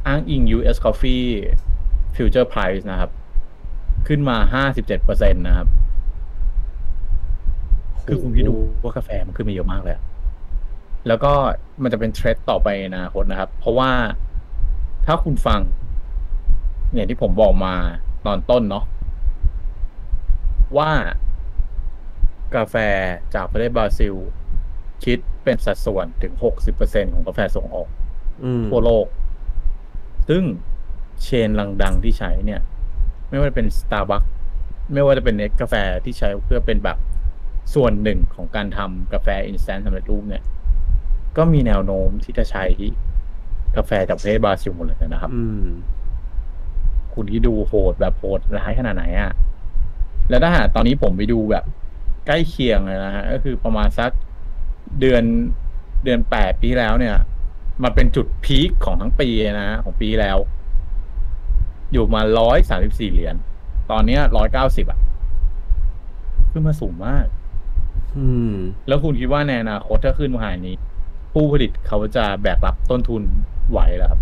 [0.08, 1.26] อ้างอิง US Coffee
[2.16, 3.12] Future Price นะครับ
[4.08, 5.68] ขึ้นมาห้าสิบเจ็ดเปอร์เซ็นต์นะครับ
[8.08, 10.04] คือคุณคิดดูว่ากาแฟมันขึ้นมาเยอะมากเลยอะ
[11.08, 11.34] แล้วก็
[11.82, 13.92] มันจะเป็นเทรดต่อไปในอนาคตนะครับ เพราะว่า
[15.06, 15.62] ถ้าคุณฟัง
[16.94, 17.76] เนี่ยที่ผมบอกมา
[18.26, 18.86] ตอนต้นเนาะ
[20.78, 20.92] ว่า
[22.56, 22.76] กาแฟ
[23.34, 24.14] จากประเทศบราซิล
[25.04, 26.34] คิดเป็นสัดส่วนถึง
[26.74, 27.88] 60%ของกาแฟส่งออก
[28.44, 29.06] อืมทั่วโลก
[30.30, 30.44] ซึ่ง
[31.24, 32.62] เชนลังดังที่ใช้เนี่ย
[33.30, 34.30] ไม่ว่าจะเป็น Starbucks
[34.94, 36.98] ไม่ว่าจะเป็นเนสกาแฟที่ใช้เพื่อเป็นแบบ
[37.76, 40.44] ส่วนหนึ่งของการทำกาแฟ instant สำเร็จรูปเนี่ย
[41.38, 42.64] ก็มีแนวโน้มที่จะใช้
[43.76, 45.66] กาแฟจากประเทศบราซิลหมดเลยนะครับ อืม
[47.14, 49.32] คุณที่ดูโหดแบบโหดร้ายขนาดไหนอะ่ะ
[50.30, 51.64] แล้วถ้าหากตอนนี้ผมไปดูแบบ
[52.28, 54.12] ใกล้เคียงเลยนะฮะก็คือประมาณสัก
[55.00, 55.24] เดือน
[56.04, 57.16] เดือนแปดปีที่แล้วเนี่ย
[57.84, 60.38] มาเป็นจุด peak ของทั้งปีนะฮะของปีที่แล้ว
[61.92, 63.36] อยู่มาร้อยสามสิบสี่เหรียญ
[63.92, 65.00] ตอนเนี้ร้อยเก้าสิบอะ
[66.52, 67.26] ขึ้นมาสูงมาก
[68.18, 68.54] อืม
[68.88, 70.76] แล้วคุณคิดว่าในอนาคตถ้าขึ้นมาขนาดนี้
[71.32, 73.24] ผู้ผลิตเขาจะแบกรับต้นทุน
[73.72, 74.22] ไหวแล้วครับ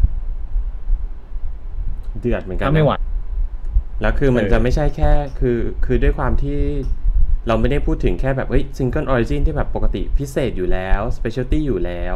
[2.20, 2.94] เดือดเหมือนกันถ้าไม่นะไหว
[4.02, 6.58] แล้วคือมันเออจะไม่ใช่แค่ คือคือด้วยความที่
[7.48, 12.16] เราไม่ได้พูดถึงแค่แบบเฮ้ย single origin ที่แบบปกติพิเศษอยู่แล้ว specialty อยู่แล้ว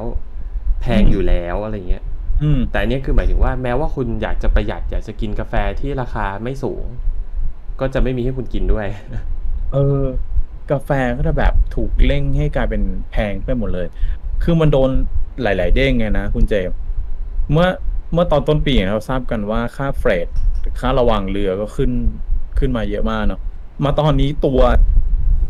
[0.82, 2.04] แพงอยู่แล้วอะไรเงี้ย
[2.42, 6.84] อืมแต่อันนี้คือหมายถึงว่าแม้ว่าคุณอยากจะประหยัดอยากจะกินกาแฟที่ราคาไม่สูง
[7.80, 8.88] ก็จะไม่มีให้คุณกินด้วย
[9.74, 10.04] เออ
[10.72, 13.88] กาแฟก็จะแบบถูกเร่งให้กลายเป็นแพงไปหมดเลย
[14.44, 14.90] คือมันโดน
[15.44, 16.72] หลาย ๆ เด้งไงนะคุณเจม
[17.52, 17.68] เมื่อ
[18.14, 20.28] เมื่อตอนต้นปีเราทราบกันว่าค่า freight
[20.80, 21.92] ค่าระวางเรือก็ขึ้น
[22.60, 23.42] ขึ้นมาเยอะมากเนาะ
[23.84, 24.60] มาตอนนี้ตัว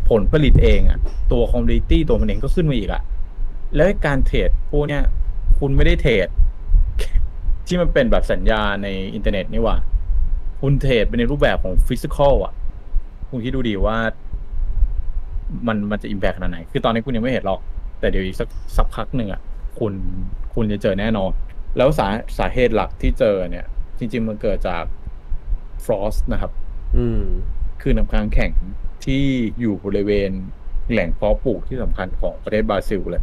[0.08, 0.98] ผลผลิตเองอะ
[1.32, 3.02] ตัว commodity ตัวมันเองก็ขึ้นมาอีกอะ
[3.74, 5.02] แล้วการ trade พวกเนี้ย
[5.58, 6.28] คุณไม่ได้ trade
[7.66, 9.76] ที่มันเป็นแบบสัญญาในอินเทอร์เน็ตนี่หว่า
[10.60, 12.52] คุณ trade เป็นในรูปแบบของ physical อะ
[13.30, 13.98] คุณคิดดูดีว่า
[15.66, 17.60] มันมันจะ impact ขนาดไหน คือตอนนี้คุณยังไม่เห็นหรอก
[18.00, 19.40] แต่เดี๋ยวอีกสักสักพักหนึ่งอะ
[19.78, 19.92] คุณ
[20.54, 21.30] คุณจะเจอแน่นอน
[21.76, 23.66] แล้วสาสาเหตุหลักที่เจอเนี่ย
[23.98, 24.84] จริง ๆ มันเกิดจาก
[25.84, 26.52] frost นะครับ
[26.96, 27.22] อืม
[27.82, 28.52] คือน้ำค้างแข็ง
[29.04, 29.24] ที่
[29.60, 30.30] อยู่บริเวณ
[30.90, 33.22] แหล่งเพาะปลูกที่สำคัญของประเทศบราซิลเลย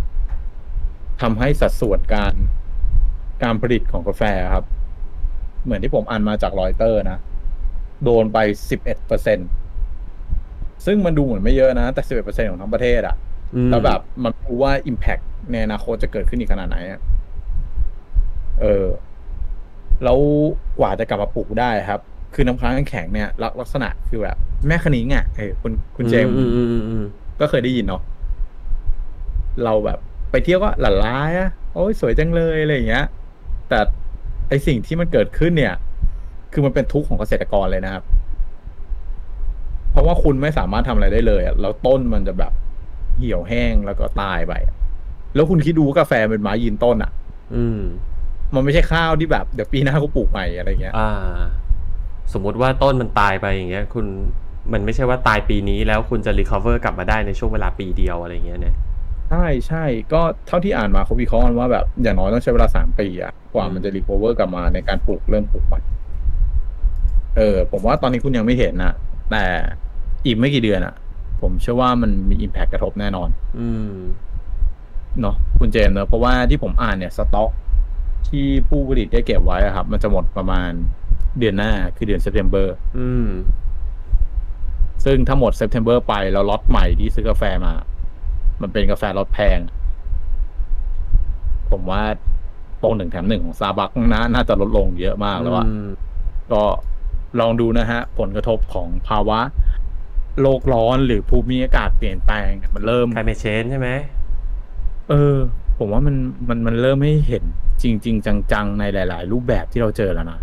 [1.21, 2.33] ทำให้สัดส่วนการ
[3.43, 4.65] การผลิตของกาแฟครับ
[5.63, 7.19] เหมือนที่ผมอ่านมาจากรอยเตอร์นะ
[8.03, 8.37] โดนไป
[8.69, 9.39] สิบเอ็ดเปอร์เซ็น
[10.85, 13.30] ซึ่งมันดูเหมือนไม่เยอะนะ แต่สิบเอ็ดเปอร์เซ็นของทั้งประเทศอะอืม
[13.69, 16.99] แล้วแบบมันรู้ว่า Impact ในอนาคตจะเกิดขึ้นอีกขนาดไหนอะ
[18.61, 18.85] เออ
[20.03, 20.19] แล้ว
[20.79, 21.99] กว่าจะกลับมาปลูกได้ครับ
[22.33, 24.37] คือน้ำค้างแข็งเนี่ยลักลักษณะคือแบบ
[24.67, 27.05] แม่คณิ้งอะเออคุณคุณเจมส์อืมอืมอืมอืม
[27.39, 28.01] ก็เคยได้ยินเนาะ
[29.63, 29.99] เราแบบ
[30.31, 33.05] ไปเที่ยวก็หลั่นล้ายอะโอ้ยสวยจังเลยอะไรอย่างเงี้ย
[33.69, 33.79] แต่
[34.49, 35.73] ไอสิ่งที่มันเกิดขึ้นเนี่ย
[36.53, 38.03] คือมันเป็นทุกข์ของเกษตรกรเลยนะครับ
[39.91, 42.51] เพราะว่าคุณไม่สามารถทำอะไรได้เลยอะแล้วต้นมันจะแบบ
[43.17, 44.75] เหี่ยวแห้งแล้วก็ตายไปอะ
[45.35, 47.11] แล้วคุณคิดดูว่ากาแฟเป็นไม้ยืนต้นอะ
[47.55, 47.79] อืม
[48.55, 51.09] มันไม่ใช่ข้าวที่แบบเดี๋ยวปีหน้าก็ปลูกใหม่อะไรเงี้ย อ่า
[52.33, 54.05] สมมุติว่าต้นมันตายไปอย่างเงี้ย คุณ
[54.73, 58.75] มันไม่ใช่ว่าตายปีนี้แล้วคุณจะ recover กลับมาได้ในช่วงเวลาปีเดียวอะไรเงี้ยเนี่ย
[59.29, 65.79] ใช่ใช่ก็เท่าที่อ่านมาเขาวิเคราะห์กันว่าแบบอย่างน้อยต้องใช้เวลาสามปีอะกว่ามันจะรี c o เวอร์กลับมาในการปลูกเริ่มปลูกใหม่
[67.37, 68.93] เออ ผมว่าตอนนี้คุณยังไม่เห็นนะ
[69.31, 69.43] แต่
[70.25, 70.93] อีกไม่กี่เดือนอะ
[71.41, 73.95] ผมเชื่อว่ามันมี impact กระทบแน่นอน อืม
[75.21, 77.49] เนาะคุณเจมส์เนอะเพราะว่าที่ผมอ่านเนี่ยสต็อก
[78.27, 80.71] ที่ผู้ผลิตได้เก็บไว้อะครับ มันจะหมดประมาณ
[81.39, 83.27] เดือนหน้าคือเดือน September อืม
[85.05, 87.73] ซึ่งถ้าหมด September ไปแล้วล็อตใหม่ที่ซื้อกาแฟมา
[88.61, 89.59] มันเป็นกาแฟล็อตแพง
[91.71, 92.01] ผมว่า
[92.79, 95.87] โปรหนึ่งแถมหนึ่งของซาบักน่าน่าจะลดลงเยอะมากแล้วอะอืม
[96.51, 96.63] ก็
[97.39, 99.39] ลองดูนะฮะ ผลกระทบของภาวะ
[100.41, 103.89] โลกร้อนหรือภูมิอากาศเปลี่ยนแปลงมันเริ่ม climate change ใช่ไหม
[105.09, 105.35] เออ
[105.77, 106.15] ผมว่ามัน
[106.49, 107.43] มันมันเริ่มให้เห็น
[107.83, 110.39] จริง ๆ จังๆ ในหลาย ๆ รูปแบบที่เราเจอแล้วนะ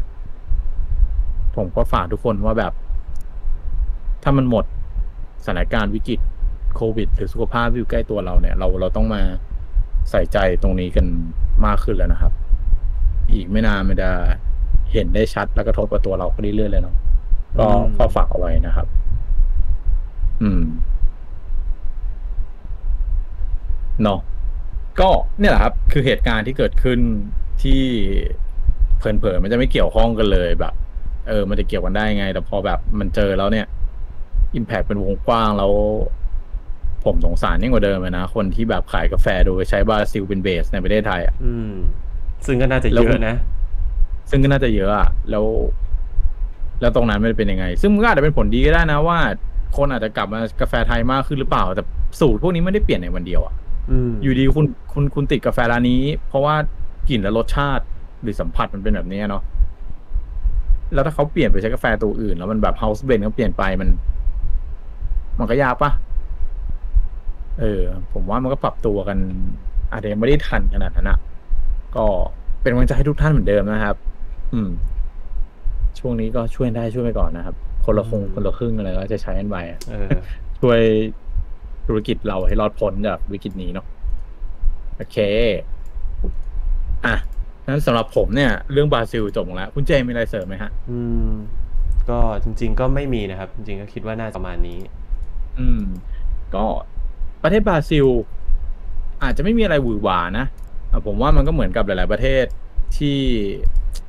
[1.57, 2.73] ผมก็ฝากทุกคนว่าแบบ
[4.23, 4.65] ถ้ามันหมด
[5.45, 6.21] สถานการณ์วิกฤต
[6.77, 9.23] โควิด หรือสุขภาพที่อยู่ใกล้ตัวเราเนี่ย เราเราต้องมา
[10.11, 11.07] ใส่ใจตรงนี้กัน
[11.67, 12.33] มากขึ้นแล้วนะครับ
[13.33, 14.11] อีกไม่นานมันจะ
[14.93, 16.97] เห็นได้ชัดแล้วก็ทบกับตัวเราก็เรื่อยๆเลยเนาะ
[17.59, 18.87] ก็อืมก็ฝากเอาไว้นะครับ
[20.43, 20.63] อืม
[24.03, 24.21] เนาะ
[25.01, 26.99] ก็เนี่ยแหละครับ คือเหตุการณ์ที่เกิดขึ้น
[27.63, 27.83] ที่
[28.99, 30.75] เพลินๆมันจะไม่เกี่ยวข้องกันเลยแบบ
[31.29, 33.67] เออ มันจะเกี่ยวกันได้ไง แต่พอแบบมันเจอแล้วเนี่ย
[34.55, 35.73] อิมแพ t เป็นวงกว้างแล้ว
[37.05, 41.73] ผมสงสารยิ่งกว่าเดิมเลยนะ คนที่แบบขายกาแฟโดยใช้บราซิลเป็นเบสในประเทศไทยอะอืม
[42.47, 43.37] ซึ่งก็น่าจะแล้วเยคุอะณนะ
[44.31, 45.45] ซึ่งก็น่าจะเยอะอะแล้ว
[46.81, 49.19] แล้วตรงนั้นมันเป็นยังไง ซึ่งมันก็อาจจะเป็นผลดีก็ได้นะว่า
[49.77, 51.85] คนอาจจะกลับมากาแฟไทยมากขึ้นหรือเปล่า แต่
[52.21, 53.55] สูตรพวกนี้ไม่ได้เปลี่ยนในวันเดียวอะ
[53.91, 56.55] อืมอยู่ดีคุณคุณคุณติดกาแฟร้านนี้ เพราะว่า
[57.09, 57.85] กลิ่นและรสชาติ
[58.23, 59.43] หรือสัมผัสมันเป็นแบบนี้เนาะ
[60.95, 63.89] แล้วถ้าเขาเปลี่ยนไปใช้กาแฟตัวอื่น แล้วมันแบบเฮาส์เบนเขาเปลี่ยนไปมัน
[65.39, 65.91] มันก็ยากปะ
[67.61, 69.19] เออ ผมว่ามันก็ปรับตัวกัน
[69.93, 71.19] อาจจะยังไม่ได้ทันขนาดนั้นอะ
[71.97, 72.05] ก็
[72.63, 73.97] เป็นกำลังใจให้ทุกท่านเหมือนเดิมนะครับ
[74.55, 74.69] อืม
[75.99, 80.09] ช่วงนี้ก็ช่วยได้ช่วยไปก่อนนะครับ คนละคงอืมคนละครึ่งอะไรก็จะใช้กันไปอะเออ
[80.61, 80.81] ช่วย
[81.87, 83.87] ธุรกิจเราให้รอดพ้นจากวิกฤตนี้เนาะ
[84.97, 85.17] โอเค
[87.07, 87.17] อะ
[87.67, 91.29] นั้นสำหรับผมเนี่ย เรื่องบราซิลจบลงแล้ว คุณเจมีอะไรเสริมไหมฮะ อืม
[92.11, 94.79] ก็จริง ๆ ก็ไม่มีนะครับ จริงๆก็คิดว่าน่าจะประมาณนี้
[95.59, 95.83] อืม
[96.55, 96.65] ก็
[97.43, 98.07] ประเทศบราซิล
[99.23, 100.47] อาจจะไม่มีอะไรหวือหวานะ
[100.91, 102.45] อะผมว่ามันก็เหมือนกับหลาย ๆ ประเทศ
[102.97, 103.19] ที่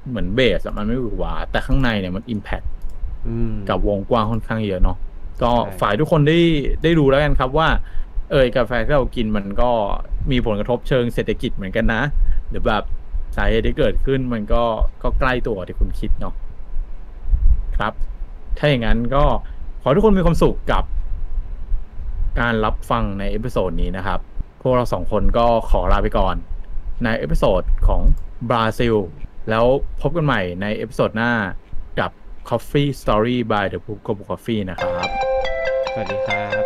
[0.09, 2.78] เหมือนเบสอะมันไม่หวือหวาแต่ข้างในเนี่ยมันอิมแพ t อืม
[3.69, 4.97] กับวงกว้างค่อนข้างเยอะเนาะ
[5.41, 5.51] ก็
[5.81, 6.39] ฝ่ายทุกคนได้
[6.83, 7.67] ได้ดูแล้วกันครับว่า
[8.31, 9.71] เอยกาแฟที่เรากินมันก็
[10.31, 12.01] มีผลกระทบเชิงเศรษฐกิจเหมือนกันนะ
[12.49, 12.83] หรือแบบ
[13.35, 14.63] สาเหตุที่เกิดขึ้นมันก็
[15.03, 16.33] ก็ใกล้ตัวที่คุณคิดเนาะ
[17.77, 17.93] ครับ
[18.57, 19.23] ถ้าอย่างนั้นก็
[19.81, 20.83] ขอทุกคนมีความสุขกับ
[22.39, 24.19] การรับฟังใน episode นี้นะครับ
[24.61, 26.35] พวกเราสองคนก็ขอลาไปก่อน
[27.03, 28.01] ใน episode ของ
[28.49, 28.95] บราซิล
[29.49, 29.65] แล้ว
[30.01, 31.31] พบกันใหม่ใน episode หน้า
[31.99, 32.11] กับ
[32.49, 35.09] Coffee Story by The Book of Coffee นะครับ
[35.91, 36.57] สวัสดีครับ